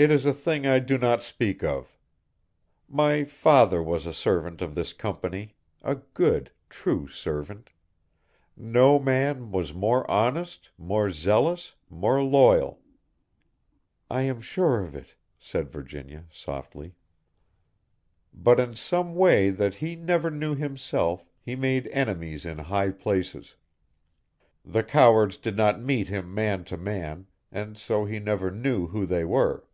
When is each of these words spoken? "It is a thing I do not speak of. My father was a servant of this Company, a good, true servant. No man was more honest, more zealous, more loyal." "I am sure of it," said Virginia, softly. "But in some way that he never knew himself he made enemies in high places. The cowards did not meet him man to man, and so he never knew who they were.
"It 0.00 0.12
is 0.12 0.24
a 0.24 0.32
thing 0.32 0.64
I 0.64 0.78
do 0.78 0.96
not 0.96 1.24
speak 1.24 1.64
of. 1.64 1.98
My 2.88 3.24
father 3.24 3.82
was 3.82 4.06
a 4.06 4.14
servant 4.14 4.62
of 4.62 4.76
this 4.76 4.92
Company, 4.92 5.56
a 5.82 5.96
good, 5.96 6.52
true 6.70 7.08
servant. 7.08 7.70
No 8.56 9.00
man 9.00 9.50
was 9.50 9.74
more 9.74 10.08
honest, 10.08 10.70
more 10.78 11.10
zealous, 11.10 11.74
more 11.90 12.22
loyal." 12.22 12.80
"I 14.08 14.22
am 14.22 14.40
sure 14.40 14.80
of 14.84 14.94
it," 14.94 15.16
said 15.36 15.68
Virginia, 15.68 16.26
softly. 16.30 16.94
"But 18.32 18.60
in 18.60 18.76
some 18.76 19.16
way 19.16 19.50
that 19.50 19.74
he 19.74 19.96
never 19.96 20.30
knew 20.30 20.54
himself 20.54 21.28
he 21.40 21.56
made 21.56 21.88
enemies 21.88 22.44
in 22.44 22.58
high 22.58 22.92
places. 22.92 23.56
The 24.64 24.84
cowards 24.84 25.36
did 25.38 25.56
not 25.56 25.82
meet 25.82 26.06
him 26.06 26.32
man 26.32 26.62
to 26.66 26.76
man, 26.76 27.26
and 27.50 27.76
so 27.76 28.04
he 28.04 28.20
never 28.20 28.52
knew 28.52 28.86
who 28.86 29.04
they 29.04 29.24
were. 29.24 29.64